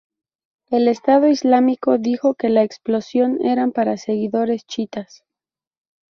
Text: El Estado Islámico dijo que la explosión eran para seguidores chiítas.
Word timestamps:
El 0.71 0.87
Estado 0.87 1.27
Islámico 1.27 1.99
dijo 1.99 2.33
que 2.33 2.49
la 2.49 2.63
explosión 2.63 3.37
eran 3.45 3.71
para 3.71 3.97
seguidores 3.97 4.65
chiítas. 4.65 5.21